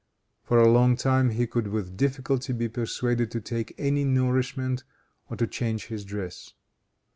For 0.41 0.57
a 0.59 0.67
long 0.67 0.95
time 0.95 1.29
he 1.29 1.45
could 1.45 1.67
with 1.67 1.95
difficulty 1.95 2.53
be 2.53 2.67
persuaded 2.67 3.29
to 3.29 3.39
take 3.39 3.75
any 3.77 4.03
nourishment 4.03 4.83
or 5.29 5.37
to 5.37 5.45
change 5.45 5.89
his 5.89 6.03
dress. 6.03 6.53